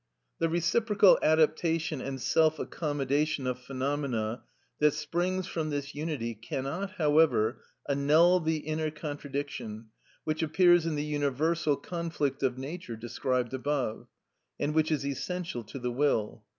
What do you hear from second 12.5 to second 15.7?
nature described above, and which is essential